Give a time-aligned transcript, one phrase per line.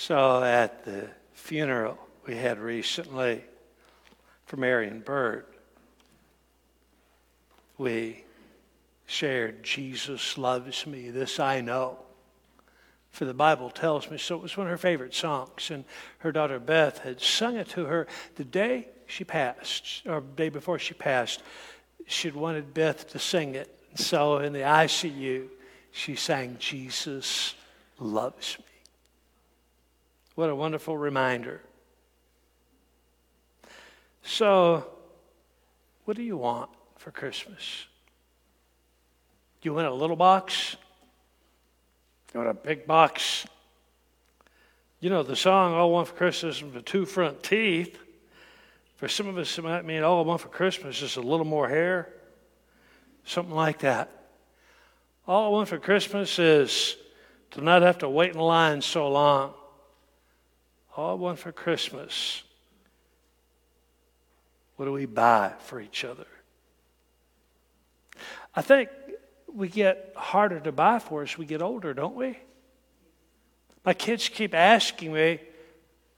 [0.00, 3.42] So at the funeral we had recently
[4.46, 5.44] for Marion Bird,
[7.78, 8.22] we
[9.06, 11.98] shared, Jesus loves me, this I know.
[13.10, 14.36] For the Bible tells me so.
[14.36, 15.68] It was one of her favorite songs.
[15.68, 15.84] And
[16.18, 18.06] her daughter Beth had sung it to her
[18.36, 21.42] the day she passed, or the day before she passed.
[22.06, 23.76] She'd wanted Beth to sing it.
[23.96, 25.48] So in the ICU,
[25.90, 27.56] she sang, Jesus
[27.98, 28.64] loves me.
[30.38, 31.60] What a wonderful reminder.
[34.22, 34.86] So,
[36.04, 37.86] what do you want for Christmas?
[39.60, 40.76] Do you want a little box?
[42.32, 43.48] You want a big box?
[45.00, 47.98] You know, the song, All I Want for Christmas is the two front teeth.
[48.94, 51.46] For some of us, it might mean all I want for Christmas is a little
[51.46, 52.10] more hair,
[53.24, 54.08] something like that.
[55.26, 56.94] All I want for Christmas is
[57.50, 59.54] to not have to wait in line so long.
[60.98, 62.42] All I want for Christmas.
[64.74, 66.26] What do we buy for each other?
[68.52, 68.88] I think
[69.46, 72.36] we get harder to buy for as we get older, don't we?
[73.84, 75.38] My kids keep asking me,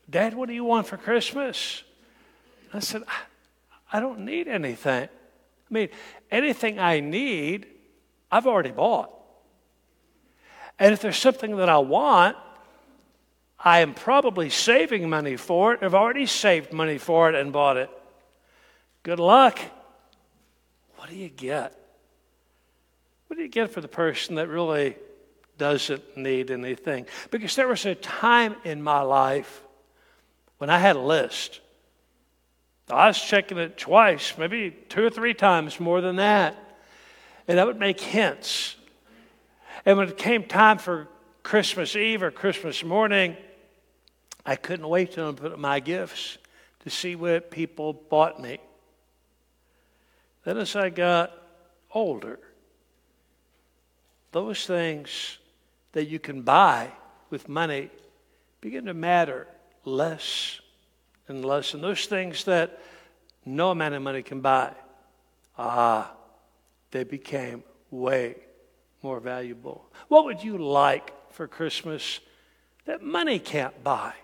[0.08, 1.82] Dad, what do you want for Christmas?
[2.72, 3.02] I said,
[3.92, 5.10] I don't need anything.
[5.10, 5.90] I mean,
[6.30, 7.66] anything I need,
[8.32, 9.10] I've already bought.
[10.78, 12.38] And if there's something that I want,
[13.62, 15.82] I am probably saving money for it.
[15.82, 17.90] I've already saved money for it and bought it.
[19.02, 19.58] Good luck.
[20.96, 21.76] What do you get?
[23.26, 24.96] What do you get for the person that really
[25.58, 27.06] doesn't need anything?
[27.30, 29.62] Because there was a time in my life
[30.58, 31.60] when I had a list.
[32.88, 36.56] I was checking it twice, maybe two or three times more than that.
[37.46, 38.76] And I would make hints.
[39.84, 41.08] And when it came time for
[41.42, 43.36] Christmas Eve or Christmas morning,
[44.44, 46.38] I couldn't wait to put my gifts
[46.80, 48.58] to see what people bought me.
[50.44, 51.32] Then, as I got
[51.92, 52.38] older,
[54.32, 55.38] those things
[55.92, 56.90] that you can buy
[57.28, 57.90] with money
[58.60, 59.46] begin to matter
[59.84, 60.60] less
[61.28, 61.74] and less.
[61.74, 62.80] And those things that
[63.44, 64.72] no amount of money can buy,
[65.58, 66.12] ah,
[66.90, 68.36] they became way
[69.02, 69.86] more valuable.
[70.08, 72.20] What would you like for Christmas
[72.84, 74.14] that money can't buy?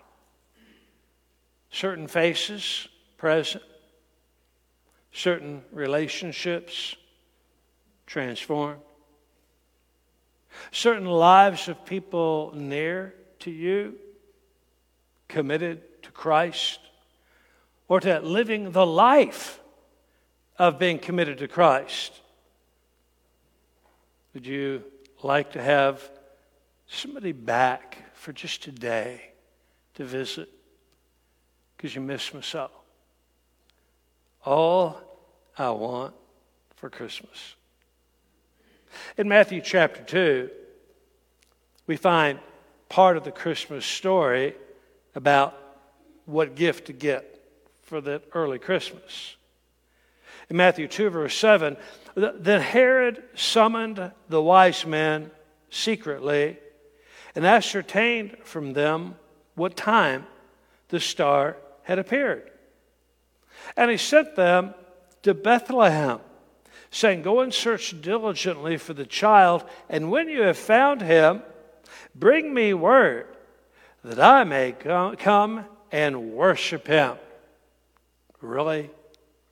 [1.71, 3.63] Certain faces present,
[5.11, 6.95] certain relationships
[8.05, 8.81] transformed,
[10.71, 13.95] certain lives of people near to you
[15.27, 16.79] committed to Christ
[17.87, 19.59] or to living the life
[20.57, 22.21] of being committed to Christ.
[24.33, 24.83] Would you
[25.23, 26.09] like to have
[26.87, 29.31] somebody back for just a day
[29.95, 30.49] to visit
[31.77, 32.69] because you miss me so?
[34.43, 34.99] All
[35.57, 36.15] I want
[36.75, 37.55] for Christmas.
[39.15, 40.49] In Matthew chapter 2,
[41.85, 42.39] we find
[42.89, 44.55] part of the Christmas story
[45.15, 45.57] about
[46.25, 47.41] what gift to get
[47.83, 49.35] for that early Christmas.
[50.49, 51.77] In Matthew 2, verse 7,
[52.15, 55.31] then Herod summoned the wise men
[55.69, 56.57] secretly
[57.35, 59.15] and ascertained from them
[59.55, 60.25] what time
[60.89, 62.51] the star had appeared.
[63.77, 64.73] And he sent them
[65.23, 66.19] to Bethlehem,
[66.91, 71.43] saying, Go and search diligently for the child, and when you have found him,
[72.13, 73.27] bring me word
[74.03, 77.15] that I may come and worship him.
[78.41, 78.89] Really?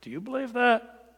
[0.02, 1.14] Do you believe that?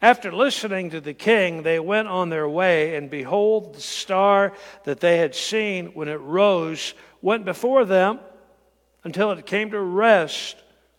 [0.00, 4.52] After listening to the king, they went on their way, and behold, the star
[4.84, 8.20] that they had seen when it rose went before them
[9.04, 10.56] until it came to rest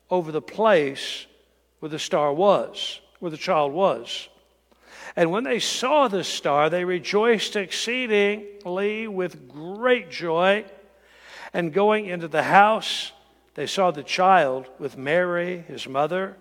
[0.09, 1.25] over the place
[1.80, 4.30] where the star was, where the child was.
[5.16, 10.66] And when they saw the star, they rejoiced exceedingly with great joy.
[11.53, 13.11] And going into the house,
[13.55, 16.35] they saw the child with Mary, his mother,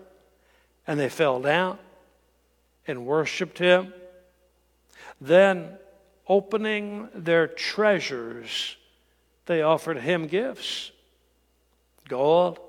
[0.87, 1.77] and they fell down
[2.87, 3.93] and worshiped him.
[5.21, 5.77] Then,
[6.27, 8.75] opening their treasures,
[9.45, 10.92] they offered him gifts
[12.07, 12.59] gold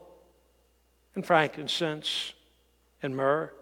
[1.15, 2.33] and frankincense
[3.03, 3.53] and myrrh.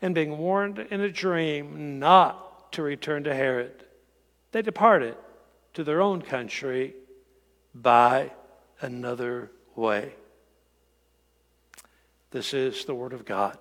[0.00, 3.84] And being warned in a dream not to return to Herod,
[4.52, 5.16] they departed
[5.74, 6.94] to their own country
[7.74, 8.32] by
[8.80, 10.12] another way.
[12.30, 13.56] This is the Word of God.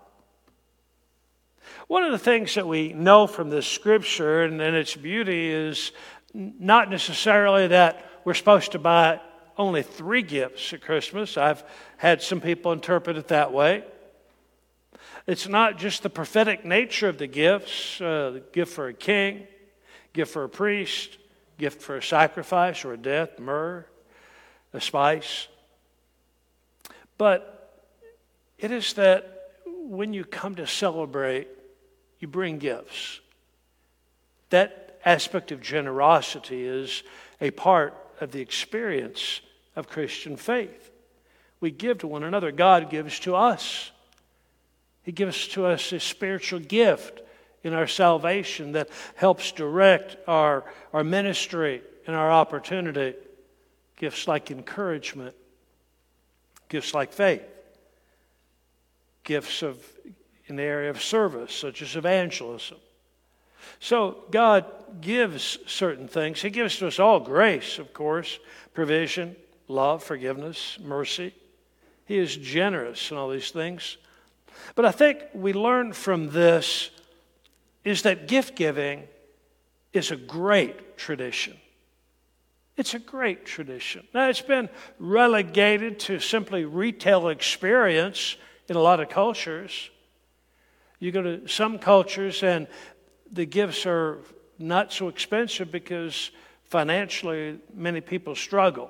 [1.87, 5.91] One of the things that we know from this scripture and, and its beauty is
[6.33, 9.19] not necessarily that we're supposed to buy
[9.61, 11.37] only three gifts at Christmas.
[11.37, 11.63] I've
[11.97, 13.83] had some people interpret it that way.
[15.27, 19.47] It's not just the prophetic nature of the gifts uh, gift for a king,
[20.13, 21.19] gift for a priest,
[21.59, 23.85] gift for a sacrifice or a death, myrrh,
[24.73, 25.47] a spice.
[27.19, 27.83] But
[28.57, 31.49] it is that when you come to celebrate,
[32.19, 33.19] you bring gifts.
[34.49, 37.03] That aspect of generosity is
[37.39, 39.41] a part of the experience
[39.75, 40.91] of Christian faith.
[41.59, 43.91] We give to one another, God gives to us.
[45.03, 47.21] He gives to us a spiritual gift
[47.63, 53.15] in our salvation that helps direct our, our ministry and our opportunity.
[53.97, 55.35] Gifts like encouragement,
[56.69, 57.43] gifts like faith,
[59.23, 59.77] gifts of,
[60.47, 62.77] in the area of service, such as evangelism.
[63.79, 64.65] So God
[65.01, 66.41] gives certain things.
[66.41, 68.39] He gives to us all grace, of course,
[68.73, 69.35] provision,
[69.71, 71.33] love, forgiveness, mercy.
[72.05, 73.97] He is generous in all these things.
[74.75, 76.91] But I think we learn from this
[77.83, 79.07] is that gift giving
[79.93, 81.57] is a great tradition.
[82.77, 84.07] It's a great tradition.
[84.13, 84.69] Now, it's been
[84.99, 88.37] relegated to simply retail experience
[88.67, 89.89] in a lot of cultures.
[90.99, 92.67] You go to some cultures, and
[93.31, 94.19] the gifts are
[94.57, 96.31] not so expensive because
[96.65, 98.89] financially many people struggle.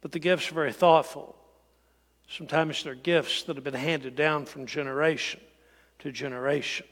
[0.00, 1.36] But the gifts are very thoughtful.
[2.28, 5.40] Sometimes they're gifts that have been handed down from generation
[6.00, 6.86] to generation.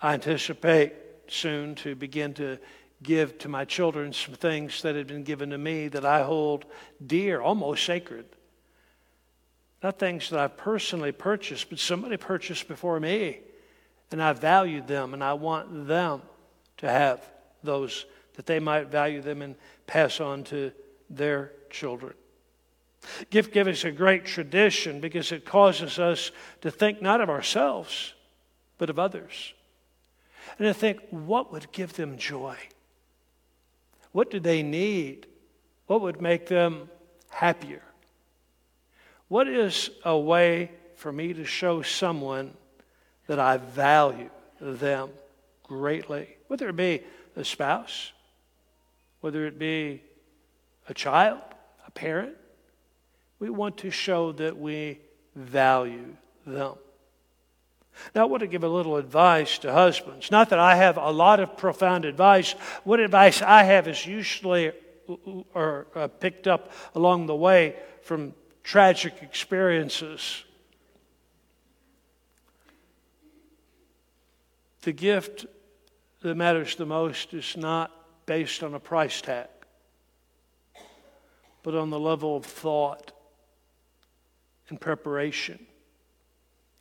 [0.00, 0.92] I anticipate
[1.28, 2.58] soon to begin to
[3.02, 6.64] give to my children some things that have been given to me that I hold
[7.04, 8.26] dear, almost sacred.
[9.82, 13.40] Not things that I personally purchased, but somebody purchased before me.
[14.10, 16.22] And I valued them, and I want them
[16.78, 17.28] to have
[17.62, 19.56] those that they might value them and
[19.86, 20.72] pass on to
[21.10, 22.14] their children.
[23.30, 26.30] Gift giving is a great tradition because it causes us
[26.60, 28.14] to think not of ourselves,
[28.78, 29.54] but of others.
[30.58, 32.56] And to think, what would give them joy?
[34.12, 35.26] What do they need?
[35.86, 36.88] What would make them
[37.28, 37.82] happier?
[39.28, 42.54] What is a way for me to show someone
[43.26, 44.30] that I value
[44.60, 45.10] them
[45.62, 46.36] greatly?
[46.48, 47.02] Whether it be
[47.34, 48.12] a spouse,
[49.26, 50.00] whether it be
[50.88, 51.40] a child,
[51.84, 52.36] a parent,
[53.40, 55.00] we want to show that we
[55.34, 56.14] value
[56.46, 56.76] them.
[58.14, 60.30] Now, I want to give a little advice to husbands.
[60.30, 62.52] Not that I have a lot of profound advice.
[62.84, 64.70] What advice I have is usually
[65.52, 68.32] or uh, picked up along the way from
[68.62, 70.44] tragic experiences.
[74.82, 75.46] The gift
[76.22, 77.90] that matters the most is not
[78.26, 79.48] based on a price tag,
[81.62, 83.12] but on the level of thought
[84.68, 85.64] and preparation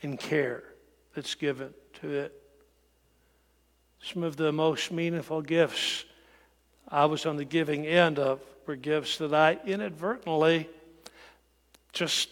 [0.02, 0.64] and care
[1.14, 2.42] that's given to it.
[4.02, 6.06] Some of the most meaningful gifts
[6.90, 10.70] I was on the giving end of were gifts that I inadvertently
[11.94, 12.30] just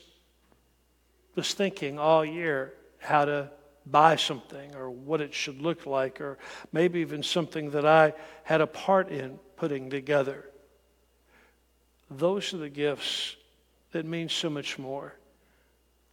[1.36, 3.50] was thinking all year how to
[3.86, 6.38] buy something or what it should look like, or
[6.72, 8.14] maybe even something that I
[8.44, 10.50] had a part in putting together.
[12.10, 13.36] Those are the gifts
[13.92, 15.16] that mean so much more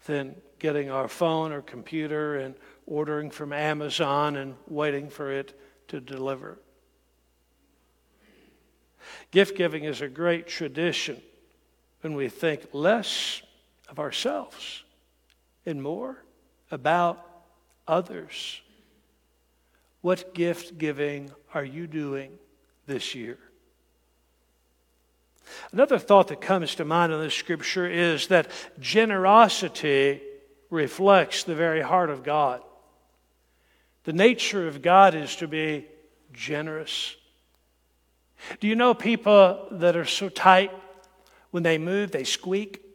[0.06, 2.54] than getting our phone or computer and
[2.86, 5.58] ordering from Amazon and waiting for it
[5.88, 6.58] to deliver.
[9.30, 11.20] Gift giving is a great tradition
[12.00, 13.42] when we think less
[13.88, 14.84] of ourselves
[15.66, 16.22] and more
[16.70, 17.29] about
[17.90, 18.60] others.
[20.00, 22.38] What gift giving are you doing
[22.86, 23.38] this year?
[25.72, 30.22] Another thought that comes to mind in this scripture is that generosity
[30.70, 32.62] reflects the very heart of God.
[34.04, 35.86] The nature of God is to be
[36.32, 37.16] generous.
[38.60, 40.70] Do you know people that are so tight
[41.50, 42.86] when they move, they squeak?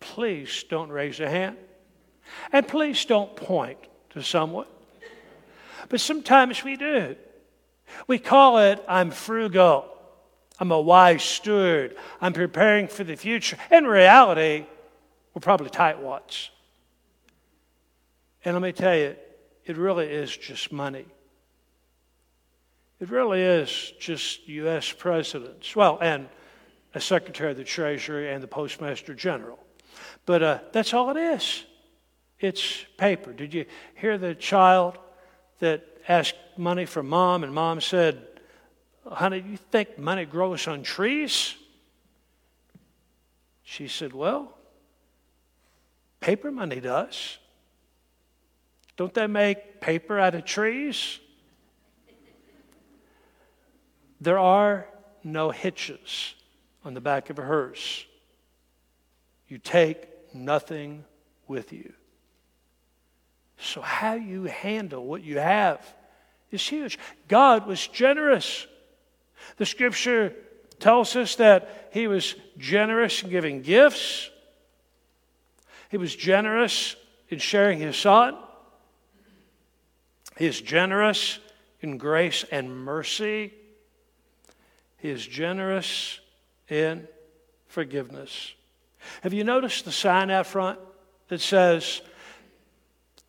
[0.00, 1.56] please don't raise a hand.
[2.52, 3.78] And please don't point
[4.10, 4.66] to someone.
[5.88, 7.16] But sometimes we do.
[8.06, 9.86] We call it, I'm frugal.
[10.58, 11.96] I'm a wise steward.
[12.20, 13.56] I'm preparing for the future.
[13.70, 14.66] In reality,
[15.34, 16.50] we're probably tightwads.
[18.44, 19.16] And let me tell you,
[19.64, 21.06] it really is just money.
[23.00, 24.92] It really is just U.S.
[24.92, 25.74] presidents.
[25.74, 26.28] Well, and
[26.94, 29.58] a Secretary of the Treasury and the Postmaster General.
[30.26, 31.64] But uh, that's all it is.
[32.40, 33.32] It's paper.
[33.32, 34.98] Did you hear the child
[35.58, 38.26] that asked money from mom, and mom said,
[39.06, 41.54] Honey, you think money grows on trees?
[43.62, 44.56] She said, Well,
[46.20, 47.38] paper money does.
[48.96, 51.20] Don't they make paper out of trees?
[54.20, 54.86] There are
[55.24, 56.34] no hitches
[56.84, 58.04] on the back of a hearse.
[59.48, 61.04] You take nothing
[61.48, 61.92] with you.
[63.60, 65.84] So, how you handle what you have
[66.50, 66.98] is huge.
[67.28, 68.66] God was generous.
[69.58, 70.34] The scripture
[70.78, 74.30] tells us that He was generous in giving gifts,
[75.90, 76.96] He was generous
[77.28, 78.36] in sharing His Son,
[80.38, 81.38] He is generous
[81.82, 83.52] in grace and mercy,
[84.98, 86.18] He is generous
[86.68, 87.06] in
[87.68, 88.54] forgiveness.
[89.22, 90.78] Have you noticed the sign out front
[91.28, 92.00] that says,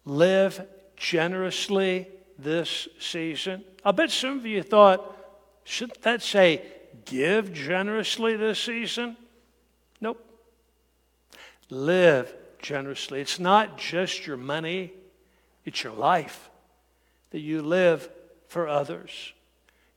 [0.05, 0.65] Live
[0.95, 3.63] generously this season?
[3.83, 5.17] I bet some of you thought,
[5.63, 6.61] shouldn't that say,
[7.05, 9.17] Give generously this season?
[9.99, 10.23] Nope.
[11.69, 13.21] Live generously.
[13.21, 14.93] It's not just your money,
[15.65, 16.49] it's your life
[17.31, 18.09] that you live
[18.47, 19.33] for others.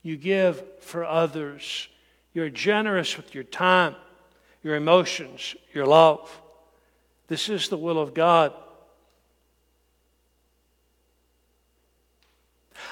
[0.03, 1.89] You give for others.
[2.33, 3.97] You're generous with your time,
[4.63, 6.41] your emotions, your love.
[7.29, 8.53] This is the will of God.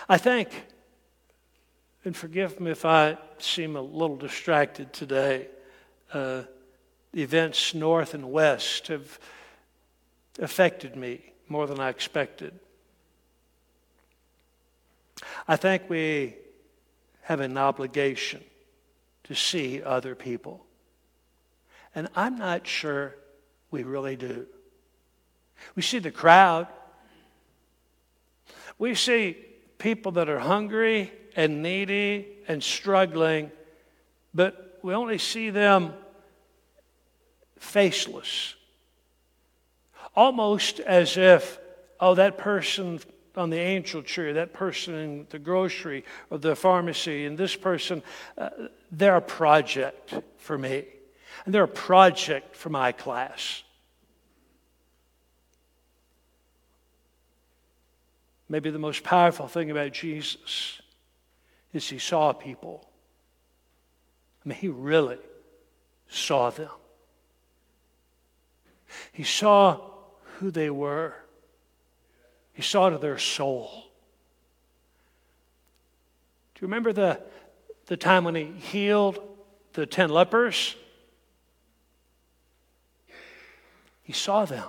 [0.09, 0.49] I think,
[2.05, 5.49] and forgive me if I seem a little distracted today,
[6.13, 6.43] uh,
[7.13, 9.19] the events north and west have
[10.39, 12.59] affected me more than I expected.
[15.47, 16.37] I think we
[17.23, 18.43] have an obligation
[19.25, 20.65] to see other people.
[21.95, 23.15] And I'm not sure
[23.71, 24.47] we really do.
[25.77, 26.67] We see the crowd.
[28.79, 29.37] We see
[29.83, 33.51] people that are hungry and needy and struggling,
[34.33, 35.93] but we only see them
[37.59, 38.55] faceless.
[40.15, 41.59] Almost as if,
[41.99, 43.01] oh, that person
[43.35, 48.03] on the angel tree, that person in the grocery or the pharmacy, and this person,
[48.39, 48.51] uh,
[48.93, 50.85] they're a project for me.
[51.45, 53.65] And they're a project for my class.
[58.53, 60.83] Maybe the most powerful thing about Jesus
[61.73, 62.87] is he saw people.
[64.45, 65.17] I mean, he really
[66.07, 66.69] saw them.
[69.11, 69.81] He saw
[70.35, 71.15] who they were.
[72.53, 73.71] He saw to their soul.
[76.55, 77.23] Do you remember the,
[77.87, 79.19] the time when he healed
[79.73, 80.77] the ten lepers?
[84.03, 84.69] He saw them.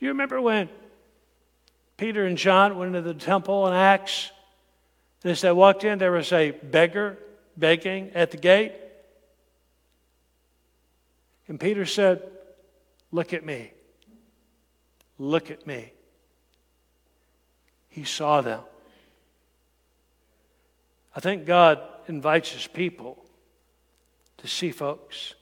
[0.00, 0.70] You remember when
[1.96, 4.30] Peter and John went into the temple in Acts?
[5.22, 7.18] And as they walked in, there was a beggar
[7.56, 8.72] begging at the gate.
[11.48, 12.22] And Peter said,
[13.10, 13.72] Look at me.
[15.18, 15.92] Look at me.
[17.88, 18.60] He saw them.
[21.14, 23.22] I think God invites his people
[24.38, 25.34] to see folks.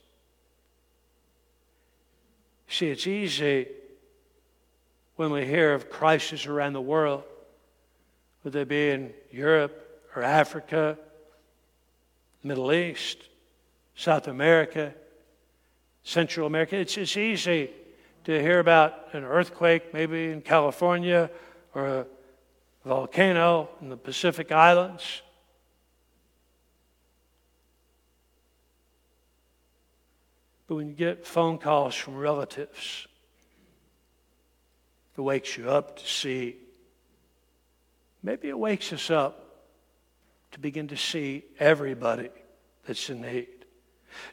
[2.68, 3.68] See, it's easy
[5.20, 7.22] when we hear of crises around the world,
[8.40, 10.96] whether they be in Europe or Africa,
[12.42, 13.18] Middle East,
[13.94, 14.94] South America,
[16.04, 16.74] Central America.
[16.74, 17.70] It's, it's easy
[18.24, 21.30] to hear about an earthquake, maybe in California,
[21.74, 22.06] or a
[22.86, 25.20] volcano in the Pacific Islands.
[30.66, 33.06] But when you get phone calls from relatives,
[35.20, 36.56] it wakes you up to see.
[38.22, 39.66] Maybe it wakes us up
[40.52, 42.30] to begin to see everybody
[42.86, 43.48] that's in need.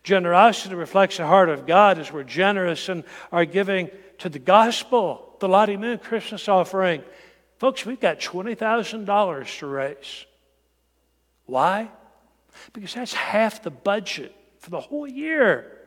[0.04, 3.90] Generosity reflects the heart of God as we're generous and are giving
[4.20, 7.04] to the gospel, the Lottie Moon Christmas offering.
[7.58, 10.26] Folks, we've got $20,000 to raise.
[11.46, 11.90] Why?
[12.72, 15.78] Because that's half the budget for the whole year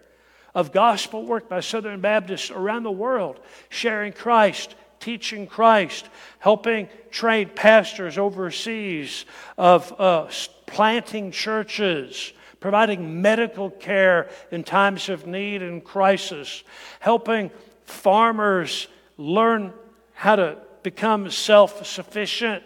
[0.54, 7.48] of gospel work by Southern Baptists around the world, sharing Christ, teaching Christ, helping train
[7.48, 9.24] pastors overseas,
[9.58, 10.28] of uh,
[10.66, 16.62] planting churches, providing medical care in times of need and crisis,
[17.00, 17.50] helping
[17.84, 19.72] farmers learn
[20.12, 22.62] how to become self sufficient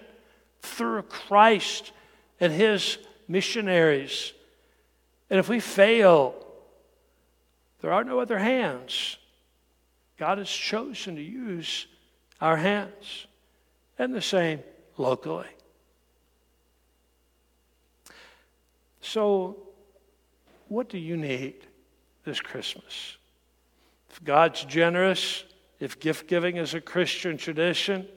[0.61, 1.93] through Christ
[2.41, 2.99] and His
[3.29, 4.33] missionaries.
[5.31, 6.35] And if we fail,
[7.81, 9.17] there are no other hands.
[10.17, 11.87] God has chosen to use
[12.41, 13.27] our hands.
[13.97, 14.61] and the same
[14.97, 15.47] locally.
[19.01, 19.57] So,
[20.67, 21.55] what do you need
[22.25, 23.17] this Christmas?
[24.11, 25.45] If God's generous,
[25.79, 28.09] if gift giving is a Christian tradition,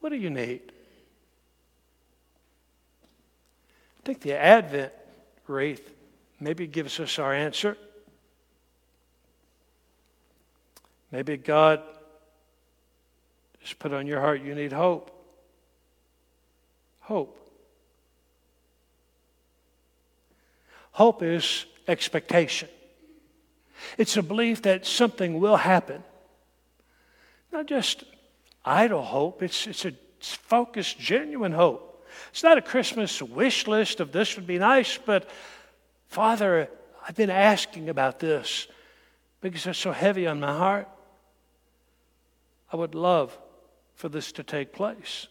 [0.00, 0.72] what do you need?
[3.98, 4.92] I think the Advent
[5.46, 5.94] wreath
[6.40, 7.76] maybe gives us our answer.
[11.12, 11.82] Maybe God
[13.60, 15.10] has put on your heart you need hope.
[17.00, 17.36] Hope.
[20.92, 22.68] Hope is expectation.
[23.96, 26.02] It's a belief that something will happen.
[27.52, 28.04] Not just
[28.64, 32.06] idle hope, it's, it's a focused, genuine hope.
[32.30, 35.28] It's not a Christmas wish list of this would be nice, but
[36.08, 36.68] Father,
[37.06, 38.66] I've been asking about this
[39.40, 40.88] because it's so heavy on my heart.
[42.72, 43.36] I would love
[44.00, 45.26] for this to take place.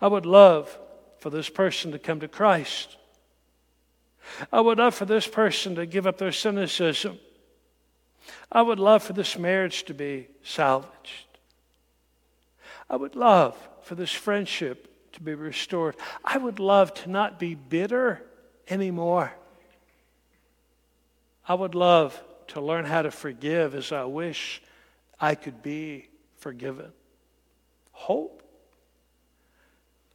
[0.00, 0.78] I would love
[1.18, 2.96] for this person to come to Christ.
[4.50, 7.18] I would love for this person to give up their cynicism.
[8.50, 11.26] I would love for this marriage to be salvaged.
[12.88, 15.96] I would love for this friendship to be restored.
[16.24, 18.22] I would love to not be bitter
[18.68, 19.34] anymore.
[21.46, 24.62] I would love to learn how to forgive as I wish
[25.20, 26.92] I could be forgiven.
[28.02, 28.42] Hope.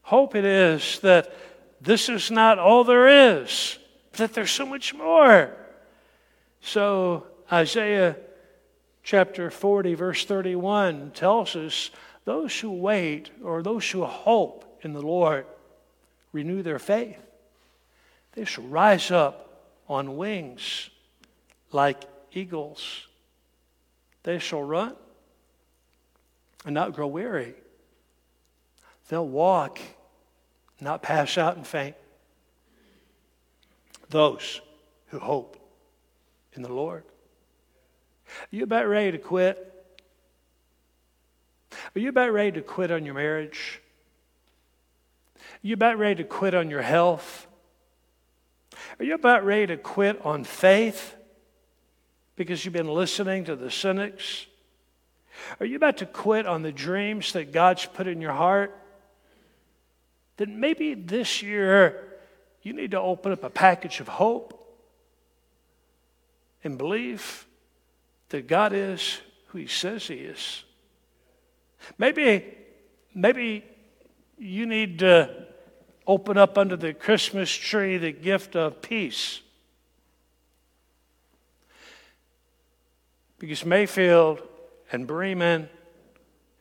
[0.01, 1.33] Hope it is that
[1.79, 3.79] this is not all there is,
[4.17, 5.55] that there's so much more.
[6.59, 8.17] So, Isaiah
[9.03, 11.89] chapter 40, verse 31 tells us
[12.25, 15.45] those who wait or those who hope in the Lord
[16.33, 17.21] renew their faith.
[18.33, 20.89] They shall rise up on wings
[21.71, 22.03] like
[22.33, 23.07] eagles.
[24.23, 24.93] They shall run
[26.65, 27.55] and not grow weary.
[29.09, 29.79] They'll walk,
[30.79, 31.95] not pass out and faint.
[34.09, 34.61] Those
[35.07, 35.57] who hope
[36.53, 37.03] in the Lord.
[38.27, 39.73] Are you about ready to quit?
[41.95, 43.81] Are you about ready to quit on your marriage?
[45.37, 47.47] Are you about ready to quit on your health?
[48.99, 51.15] Are you about ready to quit on faith
[52.35, 54.45] because you've been listening to the cynics?
[55.59, 58.77] Are you about to quit on the dreams that God's put in your heart?
[60.37, 62.03] Then maybe this year
[62.61, 64.53] you need to open up a package of hope
[66.63, 67.47] and belief
[68.29, 70.63] that God is who He says He is.
[71.97, 72.45] Maybe,
[73.13, 73.63] maybe
[74.37, 75.47] you need to
[76.05, 79.41] open up under the Christmas tree the gift of peace.
[83.39, 84.41] Because Mayfield
[84.91, 85.69] and Bremen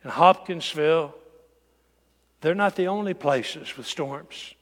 [0.03, 1.15] and Hopkinsville,
[2.41, 4.55] they're not the only places with storms.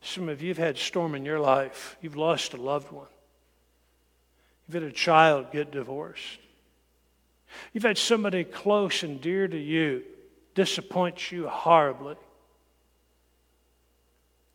[0.00, 1.96] Some of you have had storm in your life.
[2.00, 3.08] You've lost a loved one.
[4.66, 6.38] You've had a child get divorced.
[7.72, 10.02] You've had somebody close and dear to you
[10.54, 12.16] disappoint you horribly.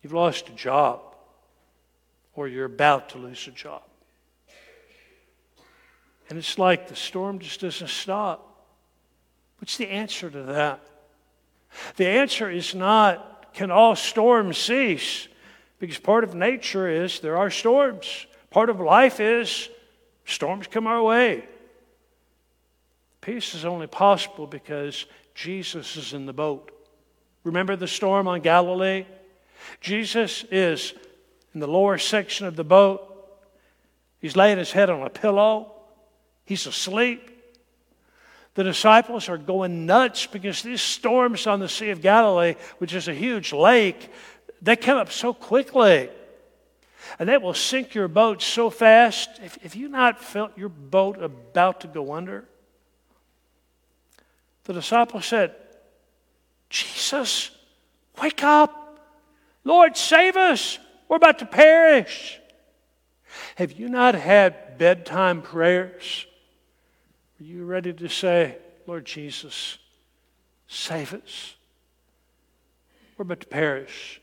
[0.01, 0.99] You've lost a job,
[2.33, 3.83] or you're about to lose a job.
[6.29, 8.65] And it's like the storm just doesn't stop.
[9.59, 10.81] What's the answer to that?
[11.95, 15.27] The answer is not, can all storms cease?
[15.79, 18.27] Because part of nature is there are storms.
[18.49, 19.69] Part of life is
[20.25, 21.45] storms come our way.
[23.21, 25.05] Peace is only possible because
[25.35, 26.71] Jesus is in the boat.
[27.43, 29.05] Remember the storm on Galilee?
[29.79, 30.93] Jesus is
[31.53, 33.07] in the lower section of the boat.
[34.19, 35.71] He's laying his head on a pillow.
[36.45, 37.30] He's asleep.
[38.53, 43.07] The disciples are going nuts because these storms on the Sea of Galilee, which is
[43.07, 44.11] a huge lake,
[44.61, 46.09] they come up so quickly.
[47.17, 49.29] And they will sink your boat so fast.
[49.43, 52.45] If, if you not felt your boat about to go under,
[54.65, 55.55] the disciples said,
[56.69, 57.51] Jesus,
[58.21, 58.99] wake up.
[59.63, 60.77] Lord, save us.
[61.07, 62.39] We're about to perish.
[63.55, 66.25] Have you not had bedtime prayers?
[67.41, 69.79] Are you ready to say, Lord Jesus,
[70.67, 71.55] save us?
[73.17, 74.21] We're about to perish.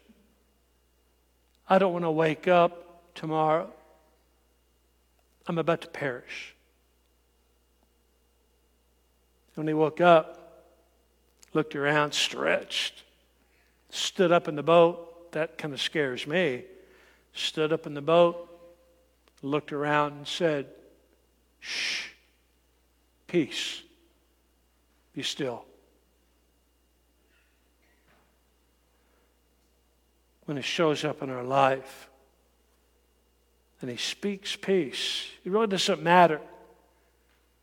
[1.69, 3.73] I don't want to wake up tomorrow.
[5.49, 6.55] I'm about to perish.
[9.57, 10.77] When he woke up,
[11.55, 13.03] looked around, stretched,
[13.91, 15.33] stood up in the boat.
[15.33, 16.67] That kind of scares me.
[17.33, 18.49] Stood up in the boat,
[19.43, 20.67] looked around, and said,
[21.59, 22.11] Shh,
[23.29, 23.83] Peace.
[25.15, 25.65] Be still.
[30.47, 32.09] When it shows up in our life
[33.81, 36.41] and He speaks peace, it really doesn't matter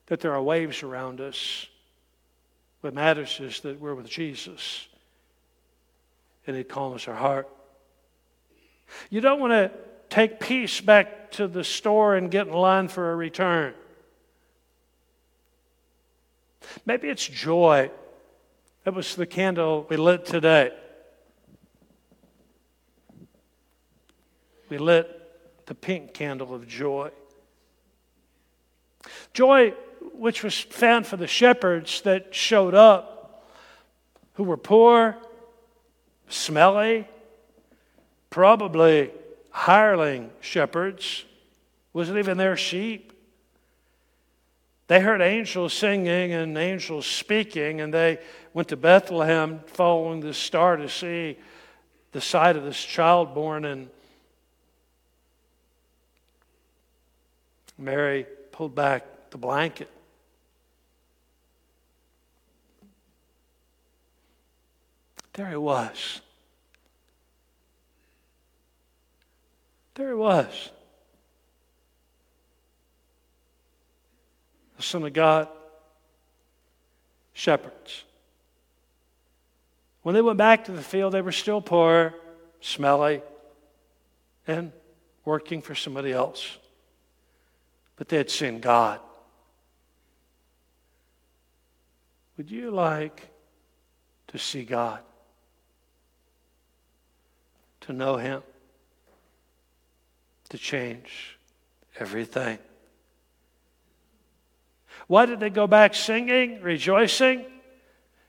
[0.06, 1.66] that there are waves around us.
[2.82, 4.88] What matters is that we're with Jesus
[6.46, 7.50] and He calms our heart.
[9.10, 9.72] You don't want to
[10.10, 13.74] take peace back to the store and get in line for a return.
[16.86, 17.92] Maybe it's joy.
[18.84, 20.72] That was the candle we lit today.
[24.70, 27.12] We lit the pink candle of joy.
[29.34, 29.72] Joy,
[30.14, 33.46] which was found for the shepherds that showed up,
[34.34, 35.18] who were poor,
[36.28, 37.08] smelly,
[38.30, 39.12] probably
[39.50, 41.26] hireling shepherds,
[41.94, 43.14] wasn't even their sheep.
[44.88, 48.20] They heard angels singing and angels speaking, and they
[48.54, 51.38] went to Bethlehem following the star to see
[52.12, 53.66] the sight of this child born.
[53.66, 53.90] And
[57.78, 59.90] Mary pulled back the blanket.
[65.34, 66.22] There he was.
[69.96, 70.72] There he was.
[74.78, 75.48] The Son of God,
[77.34, 78.04] shepherds.
[80.02, 82.14] When they went back to the field, they were still poor,
[82.62, 83.22] smelly,
[84.48, 84.72] and
[85.24, 86.58] working for somebody else.
[87.96, 89.00] But they had seen God.
[92.38, 93.30] Would you like
[94.28, 95.00] to see God?
[97.82, 98.44] To know Him?
[100.50, 101.38] To change
[101.98, 102.60] everything?
[105.08, 107.46] Why did they go back singing, rejoicing?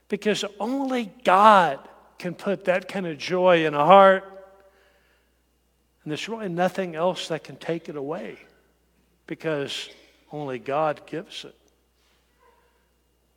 [0.09, 1.79] Because only God
[2.19, 4.23] can put that kind of joy in a heart.
[6.03, 8.37] And there's really nothing else that can take it away
[9.25, 9.89] because
[10.31, 11.55] only God gives it.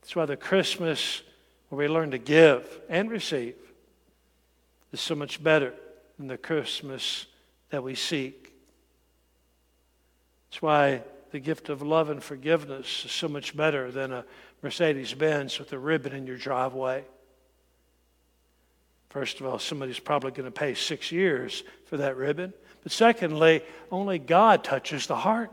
[0.00, 1.22] That's why the Christmas
[1.68, 3.55] where we learn to give and receive
[4.92, 5.72] is so much better
[6.18, 7.26] than the Christmas
[7.70, 8.53] that we seek.
[10.50, 14.24] That's why the gift of love and forgiveness is so much better than a
[14.62, 17.04] Mercedes Benz with a ribbon in your driveway.
[19.08, 22.52] First of all, somebody's probably going to pay six years for that ribbon.
[22.82, 25.50] But secondly, only God touches the heart.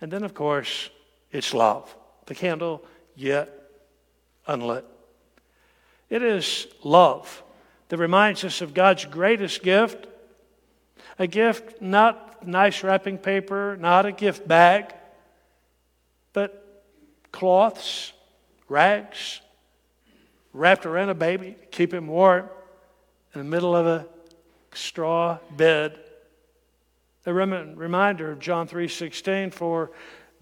[0.00, 0.90] And then, of course,
[1.30, 1.94] it's love.
[2.26, 2.84] The candle
[3.16, 3.50] yet
[4.46, 4.84] unlit.
[6.08, 7.42] It is love
[7.88, 10.06] that reminds us of God's greatest gift
[11.18, 14.94] a gift not nice wrapping paper, not a gift bag,
[16.32, 16.84] but
[17.30, 18.12] cloths,
[18.68, 19.40] rags,
[20.52, 22.48] wrapped around a baby keep him warm
[23.34, 24.06] in the middle of a
[24.74, 25.98] straw bed.
[27.24, 29.92] A reminder of John 3:16 for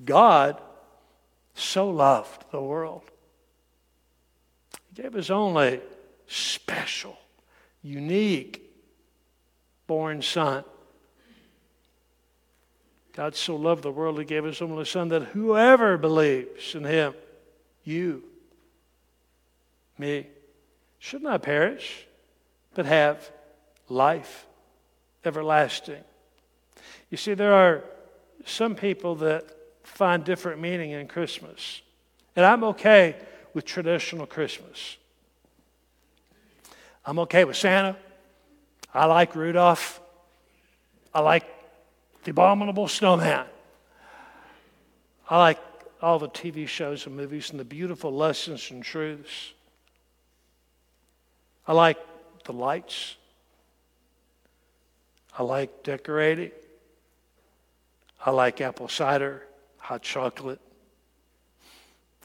[0.05, 0.61] God
[1.55, 3.03] so loved the world.
[4.89, 5.81] He gave his only
[6.27, 7.19] special,
[7.83, 8.73] unique
[9.87, 10.65] born son.
[13.21, 17.13] God so loved the world, he gave his only son that whoever believes in him,
[17.85, 18.25] you,
[19.99, 20.27] me,
[20.99, 22.07] should not perish,
[22.73, 23.31] but have
[23.91, 24.47] life
[25.23, 26.03] everlasting.
[27.11, 27.85] You see, there are
[28.47, 29.45] some people that
[29.83, 31.83] find different meaning in Christmas.
[32.35, 33.17] And I'm okay
[33.53, 34.97] with traditional Christmas.
[37.05, 37.99] I'm okay with Santa.
[38.95, 40.01] I like Rudolph.
[41.13, 41.60] I like
[42.25, 43.47] the abominable snowman.
[45.29, 45.61] I like
[46.03, 49.53] all the TV shows and movies and the beautiful lessons and truths.
[51.67, 51.99] I like
[52.45, 53.17] the lights.
[55.39, 56.51] I like decorating.
[58.25, 59.47] I like apple cider,
[59.79, 60.61] hot chocolate.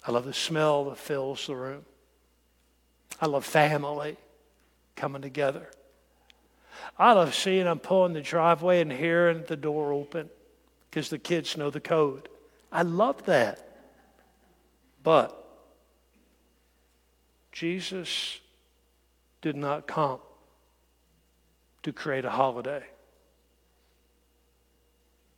[0.07, 1.85] I love the smell that fills the room.
[3.21, 4.17] I love family
[4.95, 5.69] coming together.
[6.97, 10.29] I love seeing them pulling the driveway and hearing the door open
[10.89, 12.29] because the kids know the code.
[12.71, 13.61] I love that.
[15.03, 15.41] But
[17.51, 18.39] Jesus
[19.41, 20.19] did not come
[21.83, 22.83] to create a holiday.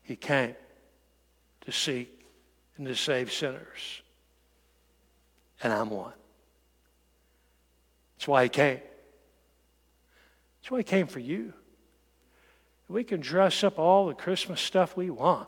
[0.03, 0.55] He came
[1.61, 2.25] to seek
[2.77, 4.01] and to save sinners.
[5.61, 6.13] And I'm one.
[8.15, 8.79] That's why he came.
[10.67, 11.53] That's why he came for you.
[12.89, 15.47] We can dress up all the Christmas stuff we want.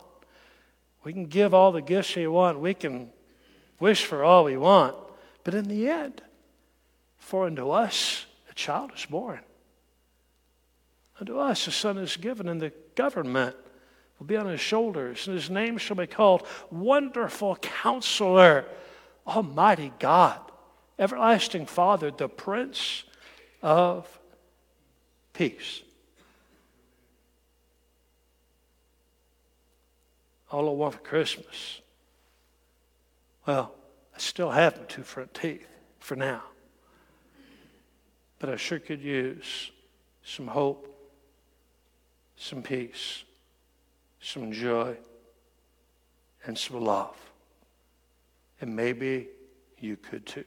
[1.04, 2.58] We can give all the gifts we want.
[2.58, 3.10] We can
[3.78, 4.96] wish for all we want.
[5.44, 6.22] But in the end,
[7.18, 9.40] for unto us a child is born.
[11.20, 13.56] Unto us a son is given, and the government
[14.18, 18.64] will be on his shoulders, and his name shall be called Wonderful Counselor,
[19.26, 20.40] Almighty God,
[20.98, 23.04] Everlasting Father, the Prince
[23.60, 24.19] of
[25.40, 25.80] Peace.
[30.50, 31.80] All I want for Christmas.
[33.46, 33.74] Well,
[34.14, 35.66] I still have my two front teeth
[35.98, 36.42] for now.
[38.38, 39.70] But I sure could use
[40.22, 40.94] some hope,
[42.36, 43.24] some peace,
[44.20, 44.94] some joy,
[46.44, 47.16] and some love.
[48.60, 49.28] And maybe
[49.78, 50.44] you could too.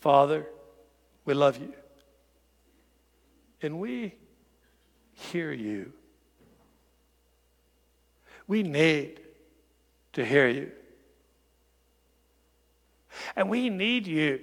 [0.00, 0.44] Father,
[1.24, 1.72] we love you.
[3.62, 4.14] And we
[5.12, 5.92] hear you.
[8.48, 9.20] We need
[10.14, 10.72] to hear you.
[13.36, 14.40] And we need you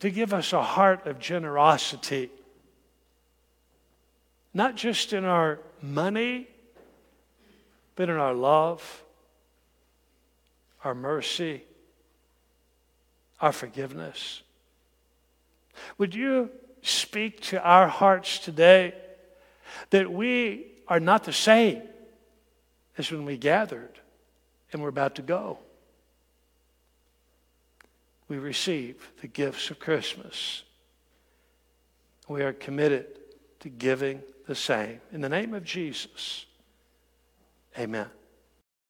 [0.00, 2.30] to give us a heart of generosity,
[4.52, 6.48] not just in our money,
[7.94, 9.02] but in our love,
[10.84, 11.64] our mercy,
[13.40, 14.42] our forgiveness.
[15.96, 16.50] Would you
[16.88, 18.94] speak to our hearts today
[19.90, 21.82] that we are not the same
[22.96, 24.00] as when we gathered
[24.72, 25.58] and we're about to go?
[28.28, 30.62] we receive the gifts of Christmas.
[32.28, 33.06] We are committed
[33.60, 35.00] to giving the same.
[35.12, 36.46] In the name of Jesus,
[37.78, 38.08] amen.